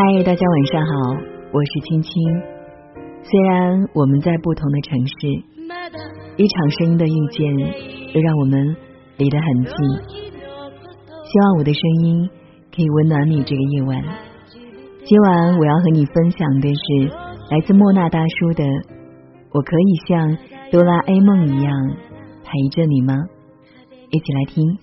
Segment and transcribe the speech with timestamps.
[0.00, 0.92] 嗨，大家晚上好，
[1.52, 2.10] 我是青青。
[3.22, 5.12] 虽然我们在不同的城市，
[6.38, 7.54] 一场声音的遇见
[8.14, 8.76] 又让我们
[9.18, 9.74] 离得很近。
[10.16, 12.30] 希望我的声音
[12.74, 14.02] 可以温暖你这个夜晚。
[15.04, 17.14] 今晚我要和你分享的是
[17.50, 18.64] 来自莫纳大叔的
[19.52, 20.38] 《我可以像
[20.70, 21.72] 哆啦 A 梦一样
[22.42, 23.12] 陪着你吗》，
[24.08, 24.78] 一起来听。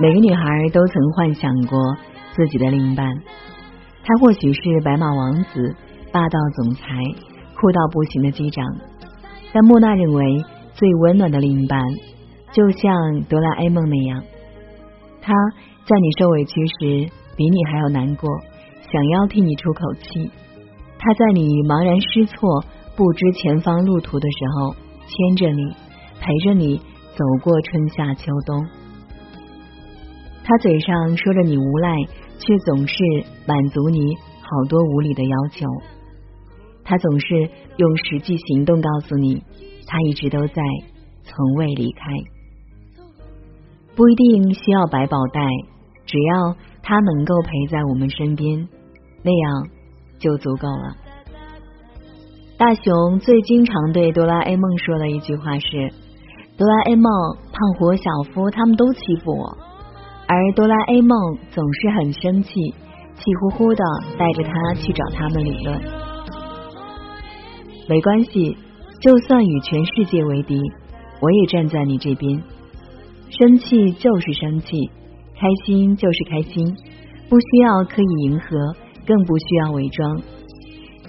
[0.00, 1.78] 每个女孩都曾幻想过
[2.34, 3.06] 自己的另一半，
[4.02, 5.76] 他或许是白马王子、
[6.10, 6.86] 霸道总裁、
[7.54, 8.64] 酷到不行的机长，
[9.52, 11.78] 但莫娜认为最温暖的另一半，
[12.50, 14.22] 就像哆啦 A 梦那样，
[15.20, 15.34] 他
[15.84, 18.30] 在你受委屈时比你还要难过，
[18.90, 20.30] 想要替你出口气；
[20.98, 22.64] 他在你茫然失措、
[22.96, 24.74] 不知前方路途的时候，
[25.06, 25.62] 牵着你，
[26.22, 28.66] 陪着你走过春夏秋冬。
[30.42, 31.96] 他嘴上说着你无赖，
[32.38, 32.94] 却总是
[33.46, 35.66] 满足你好多无理的要求。
[36.82, 39.44] 他总是用实际行动告诉你，
[39.86, 40.62] 他一直都在，
[41.22, 42.00] 从未离开。
[43.94, 45.40] 不一定需要百宝袋，
[46.06, 48.68] 只要他能够陪在我们身边，
[49.22, 49.68] 那样
[50.18, 50.96] 就足够了。
[52.56, 55.92] 大雄最经常对哆啦 A 梦说的一句话是
[56.58, 59.56] ：“哆啦 A 梦、胖虎、小夫他们都欺负我。”
[60.32, 63.84] 而哆啦 A 梦总是很生气，气呼呼的
[64.16, 65.76] 带着他去找他们理论。
[67.88, 68.56] 没关系，
[69.00, 70.54] 就算与全世界为敌，
[71.20, 72.40] 我也站在你这边。
[73.28, 74.76] 生气就是生气，
[75.34, 76.76] 开心就是开心，
[77.28, 78.56] 不需要刻意迎合，
[79.04, 80.22] 更不需要伪装。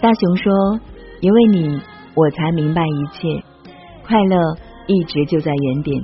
[0.02, 0.80] 大雄说
[1.22, 1.80] ：“因为你，
[2.16, 3.44] 我才明白一切，
[4.04, 4.58] 快乐
[4.88, 6.02] 一直就在原点。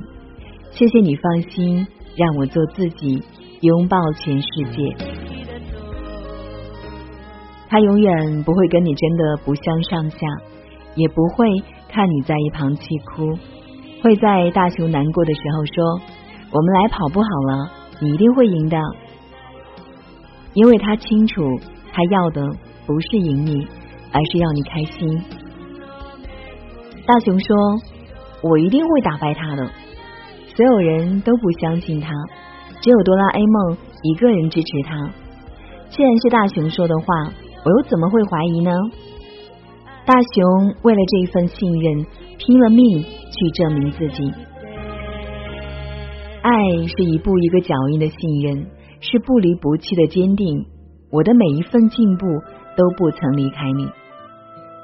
[0.69, 3.23] 谢谢你放心。”让我做自己，
[3.61, 4.95] 拥抱全世界。
[7.69, 10.17] 他永远不会跟你争得不相上下，
[10.95, 11.45] 也不会
[11.87, 13.37] 看你在一旁气哭，
[14.01, 16.01] 会在大雄难过的时候说
[16.51, 18.77] ：“我们来跑步好了，你一定会赢的。”
[20.55, 21.43] 因为他清楚，
[21.93, 22.41] 他要的
[22.87, 23.67] 不是赢你，
[24.11, 25.23] 而是要你开心。
[27.05, 27.55] 大雄说
[28.41, 29.69] ：“我一定会打败他的。”
[30.57, 32.09] 所有人都不相信他，
[32.81, 35.13] 只有哆啦 A 梦一个人支持他。
[35.91, 37.05] 既然是大雄说的话，
[37.63, 38.71] 我又怎么会怀疑呢？
[40.03, 42.07] 大雄为了这一份信任，
[42.39, 44.33] 拼了命去证明自己。
[46.41, 46.51] 爱
[46.87, 48.65] 是一步一个脚印的信任，
[48.99, 50.65] 是不离不弃的坚定。
[51.11, 52.25] 我的每一份进步
[52.75, 53.87] 都不曾离开你，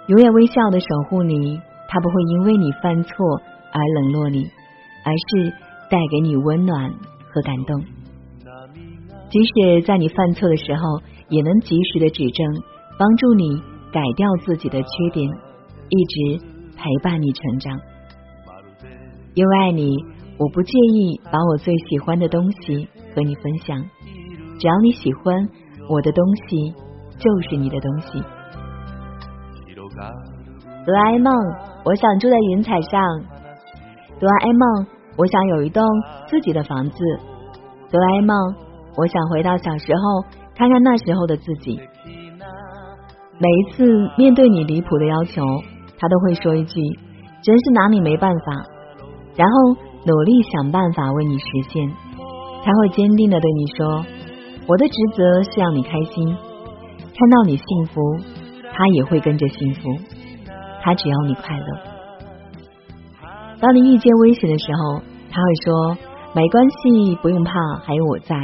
[0.06, 1.60] 永远微笑的守护你。
[1.90, 3.42] 他不会因为你犯错
[3.72, 4.48] 而冷落你。
[5.04, 5.52] 而是
[5.90, 6.92] 带给你温暖
[7.32, 7.84] 和感动，
[9.30, 12.46] 即使在你犯错的时候，也能及时的指正，
[12.98, 13.62] 帮助你
[13.92, 15.30] 改掉自己的缺点，
[15.90, 16.46] 一直
[16.78, 17.80] 陪伴你成长。
[19.36, 19.96] 因为爱你，
[20.38, 23.84] 我不介意把我最喜欢的东西和你分享，
[24.60, 25.50] 只要你喜欢
[25.90, 26.74] 我的东西，
[27.18, 28.24] 就是你的东西。
[30.86, 31.34] 哆啦 A 梦，
[31.86, 33.02] 我想住在云彩上。
[34.20, 34.88] 哆啦 A 梦。
[35.18, 35.84] 我想有一栋
[36.28, 36.98] 自己的房子，
[37.92, 38.36] 哆啦 A 梦。
[38.96, 40.26] 我想回到小时候，
[40.56, 41.80] 看看那时候的自己。
[43.40, 43.84] 每一次
[44.18, 45.42] 面对你离谱的要求，
[46.00, 46.80] 他都会说一句
[47.42, 48.64] ：“真是拿你没办法。”
[49.36, 49.54] 然后
[50.06, 51.92] 努力想办法为你实现。
[52.64, 54.06] 他会坚定的对你说
[54.70, 58.02] ：“我的职责是让你开心，看到你幸福，
[58.74, 59.90] 他也会跟着幸福。
[60.84, 61.66] 他只要你快乐。”
[63.64, 65.02] 当你遇见危险的时候，
[65.32, 65.98] 他会说
[66.36, 67.54] ：“没关系，不用怕，
[67.86, 68.36] 还有我在。”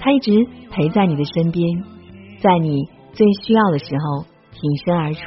[0.00, 0.32] 他一直
[0.70, 1.84] 陪在你的身边，
[2.40, 2.82] 在你
[3.12, 5.20] 最需要的时候挺身而出，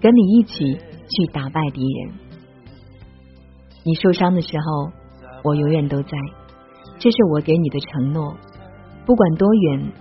[0.00, 2.14] 跟你一起去打败敌人。
[3.84, 4.92] 你受伤的时候，
[5.42, 6.16] 我永远都在，
[7.00, 8.32] 这是我给你的承诺。
[9.04, 9.92] 不管多远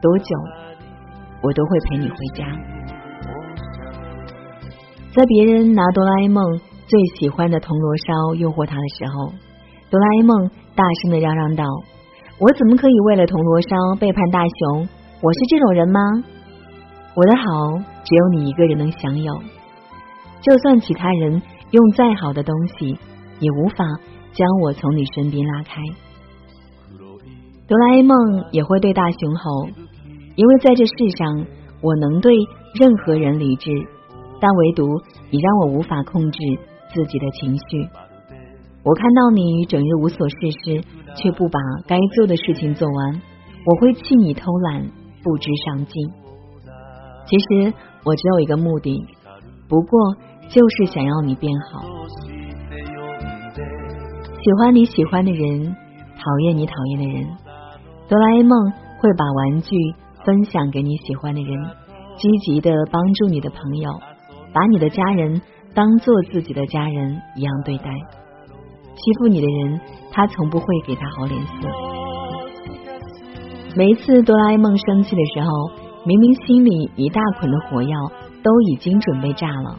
[0.00, 0.34] 多久，
[1.42, 2.46] 我都会陪你回家。
[5.14, 6.60] 在别人拿哆啦 A 梦。
[6.90, 9.30] 最喜欢的铜锣烧诱惑他的时候，
[9.90, 11.62] 哆啦 A 梦大声的嚷嚷道
[12.42, 14.88] ：“我怎么可以为了铜锣烧背叛大雄？
[15.22, 16.00] 我是这种人吗？
[17.14, 19.32] 我的好只有你一个人能享有，
[20.42, 21.40] 就算其他人
[21.70, 22.98] 用再好的东西，
[23.38, 23.84] 也无法
[24.32, 25.80] 将我从你身边拉开。
[27.68, 28.16] 哆啦 A 梦
[28.50, 29.68] 也会对大雄吼，
[30.34, 31.46] 因为在这世上，
[31.82, 32.34] 我能对
[32.74, 33.70] 任何人理智，
[34.40, 34.88] 但唯独
[35.30, 36.40] 你让我无法控制
[36.92, 37.88] 自己的情绪。
[38.82, 40.84] 我看到你整日无所事事，
[41.16, 43.22] 却不把该做的事情做完，
[43.66, 44.82] 我会气你偷懒，
[45.22, 46.10] 不知上进。
[47.26, 48.98] 其实我只有一个目的，
[49.68, 50.16] 不过
[50.48, 51.82] 就是想要你变好。
[54.42, 55.76] 喜欢你喜欢的人，
[56.16, 57.28] 讨厌你讨厌的人。
[58.08, 59.76] 哆啦 A 梦会把玩具
[60.24, 61.64] 分享给你喜欢的人，
[62.16, 63.90] 积极的帮助你的朋友，
[64.54, 65.42] 把你的家人
[65.74, 67.84] 当做自己的家人一样对待。
[68.96, 69.80] 欺负你的人，
[70.10, 71.52] 他从不会给他好脸色。
[73.76, 75.48] 每一次哆啦 A 梦生气的时候，
[76.04, 77.96] 明明心里一大捆的火药
[78.42, 79.78] 都已经准备炸了，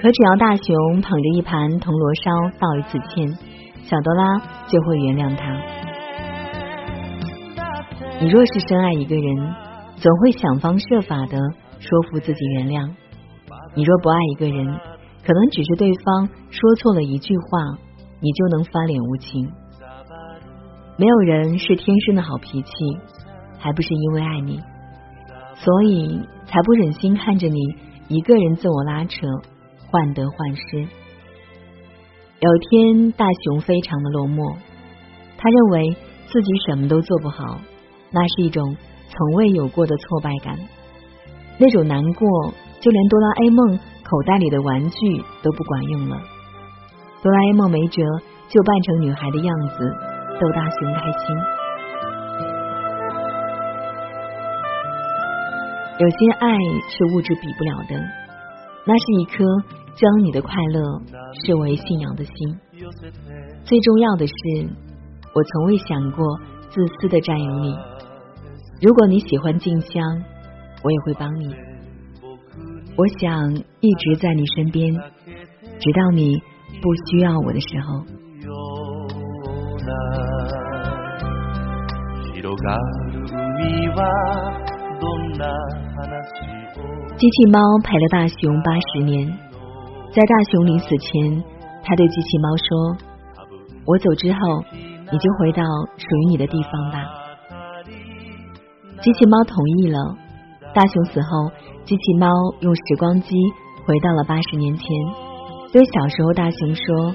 [0.00, 3.28] 可只要大雄捧着一盘铜锣烧道一次歉，
[3.82, 5.52] 小哆啦就会原谅他。
[8.20, 9.54] 你若是深爱一个人，
[9.96, 11.36] 总会想方设法的
[11.80, 12.88] 说服自己原谅；
[13.74, 14.78] 你若不爱一个人，
[15.26, 17.78] 可能只是对方说错了一句话，
[18.20, 19.50] 你就能翻脸无情。
[20.96, 22.70] 没有人是天生的好脾气，
[23.58, 24.60] 还不是因为爱你。
[25.56, 27.58] 所以才不忍心看着你
[28.08, 29.26] 一个人自我拉扯，
[29.90, 30.86] 患得患失。
[32.40, 34.56] 有天，大雄非常的落寞，
[35.38, 37.60] 他认为自己什么都做不好，
[38.10, 38.76] 那是一种
[39.08, 40.58] 从未有过的挫败感，
[41.58, 42.28] 那种难过，
[42.80, 43.78] 就连哆啦 A 梦
[44.14, 46.16] 口袋里的玩具都不管用了。
[47.20, 48.00] 哆啦 A 梦没辙，
[48.48, 49.78] 就扮成女孩的样子，
[50.38, 51.36] 逗大雄开心。
[55.98, 56.56] 有些爱
[56.88, 58.00] 是物质比不了的，
[58.86, 59.44] 那是一颗
[59.96, 60.80] 将你的快乐
[61.44, 62.32] 视为信仰的心。
[63.64, 64.34] 最重要的是，
[65.34, 66.24] 我从未想过
[66.68, 67.76] 自私的占有你。
[68.80, 70.22] 如果你喜欢静香，
[70.84, 71.52] 我也会帮你。
[72.96, 73.52] 我想
[73.84, 76.40] 一直在你身边，直到你
[76.80, 78.02] 不需要我的时候。
[87.18, 89.28] 机器猫陪了大熊八十年，
[90.14, 91.44] 在大熊临死前，
[91.82, 92.96] 他对机器猫说
[93.84, 94.64] ：“我走之后，
[95.12, 95.62] 你就回到
[95.98, 97.04] 属于你的地方吧。”
[99.02, 99.98] 机器猫同意了。
[100.74, 101.52] 大熊死后，
[101.84, 102.26] 机器猫
[102.60, 103.36] 用时光机
[103.86, 104.86] 回到了八十年前，
[105.72, 107.14] 对小时候大熊说：“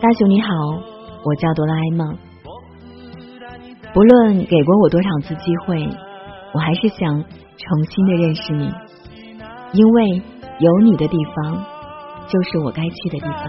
[0.00, 0.48] 大熊你好，
[1.24, 2.18] 我叫哆啦 A 梦。
[3.92, 5.88] 不论给过我多少次机会。”
[6.54, 8.72] 我还是想重新的认识你，
[9.72, 10.22] 因为
[10.60, 11.64] 有你的地方
[12.28, 13.42] 就是我该去的地方。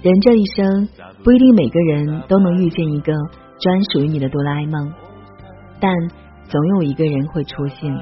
[0.00, 0.88] 人这一生
[1.24, 3.12] 不一定每个人都能遇见一个
[3.58, 4.92] 专属于你的哆啦 A 梦，
[5.80, 5.92] 但
[6.48, 7.92] 总有一个人会出现。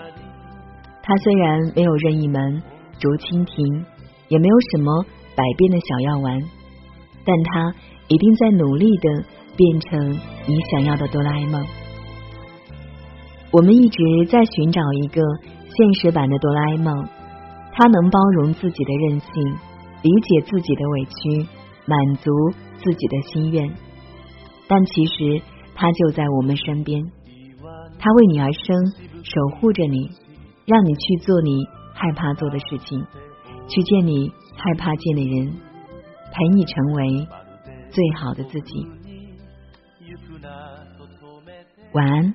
[1.02, 2.62] 他虽然没有任意门、
[2.98, 3.84] 竹蜻蜓。
[4.30, 6.38] 也没有什么百变的小药丸，
[7.24, 7.74] 但他
[8.06, 9.24] 一定在努力的
[9.56, 10.08] 变成
[10.46, 11.66] 你想要的哆啦 A 梦。
[13.50, 15.20] 我们一直在寻找一个
[15.66, 17.08] 现实版的哆啦 A 梦，
[17.72, 19.28] 他能包容自己的任性，
[20.02, 21.48] 理解自己的委屈，
[21.86, 22.30] 满足
[22.82, 23.72] 自己的心愿。
[24.68, 25.42] 但其实
[25.74, 27.02] 他就在我们身边，
[27.98, 28.86] 他为你而生，
[29.22, 30.10] 守护着你，
[30.66, 33.04] 让你去做你害怕做的事情。
[33.68, 35.52] 去见你害怕见的人，
[36.32, 37.28] 陪你成为
[37.90, 38.86] 最好的自己。
[41.92, 42.34] 晚安。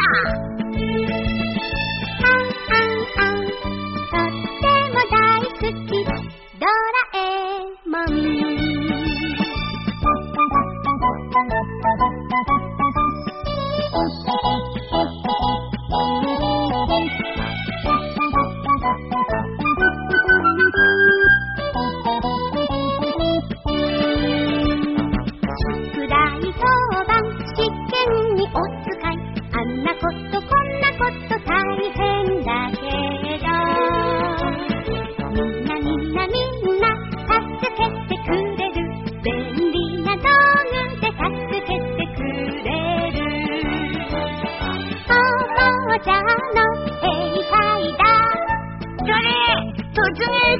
[0.00, 1.29] 二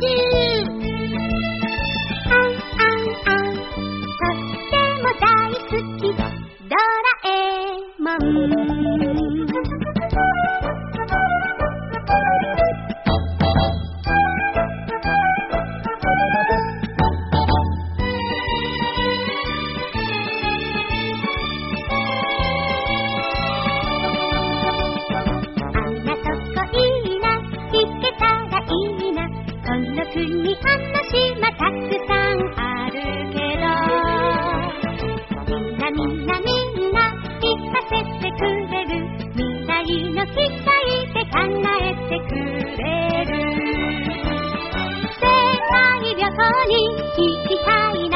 [0.02, 0.39] You.
[40.20, 40.68] の期待
[41.14, 41.40] で叶
[41.78, 42.34] えてく
[42.76, 42.84] れ
[43.24, 43.32] る。
[45.16, 45.24] 世
[45.70, 46.72] 界旅行に
[47.16, 48.14] 行きたいな。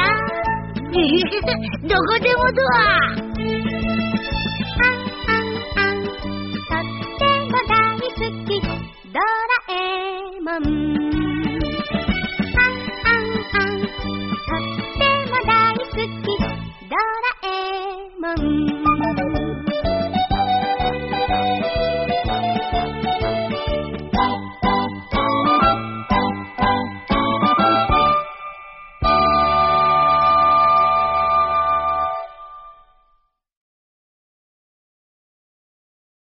[1.89, 2.61] どこでもド
[3.21, 3.24] ア。